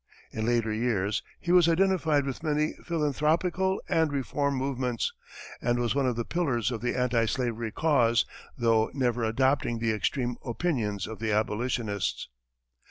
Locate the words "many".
2.41-2.73